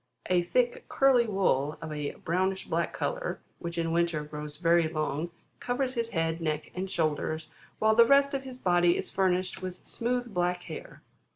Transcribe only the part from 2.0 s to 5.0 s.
brownish black colour, which in winter, grows very